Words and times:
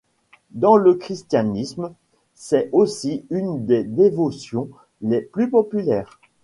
Dans 0.55 0.77
le 0.77 0.95
christianisme, 0.95 1.93
c'est 2.33 2.69
aussi 2.71 3.23
une 3.29 3.67
des 3.67 3.83
dévotions 3.83 4.67
les 5.03 5.21
plus 5.21 5.47
populaires. 5.47 6.19